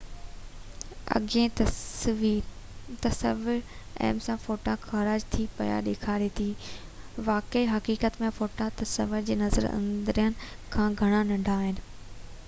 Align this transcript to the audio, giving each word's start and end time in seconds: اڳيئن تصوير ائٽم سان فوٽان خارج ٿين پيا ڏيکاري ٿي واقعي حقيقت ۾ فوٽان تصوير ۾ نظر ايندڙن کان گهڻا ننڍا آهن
اڳيئن 1.17 1.49
تصوير 1.57 3.03
ائٽم 3.07 4.21
سان 4.27 4.41
فوٽان 4.45 4.79
خارج 4.87 5.27
ٿين 5.35 5.51
پيا 5.59 5.77
ڏيکاري 5.89 6.31
ٿي 6.41 6.49
واقعي 7.29 7.69
حقيقت 7.75 8.19
۾ 8.25 8.33
فوٽان 8.41 8.75
تصوير 8.83 9.15
۾ 9.31 9.39
نظر 9.45 9.69
ايندڙن 9.75 10.41
کان 10.77 11.01
گهڻا 11.05 11.25
ننڍا 11.33 11.57
آهن 11.63 11.81